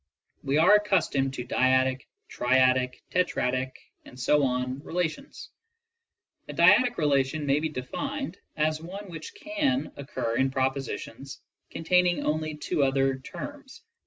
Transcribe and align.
We 0.41 0.57
are 0.57 0.73
accustomed 0.73 1.35
to 1.35 1.45
dyadic, 1.45 2.07
triadic, 2.27 3.01
tetradic... 3.11 3.73
relations. 4.83 5.49
A 6.49 6.53
dyadic 6.55 6.97
re 6.97 7.05
lation 7.05 7.45
may 7.45 7.59
be 7.59 7.69
defined 7.69 8.39
as 8.57 8.81
one 8.81 9.11
which 9.11 9.35
can 9.35 9.91
occur 9.97 10.37
in 10.37 10.49
propositions 10.49 11.43
contain 11.69 12.07
ing 12.07 12.25
only 12.25 12.55
two 12.55 12.81
other 12.81 13.19
terms, 13.19 13.83
i. 13.85 13.89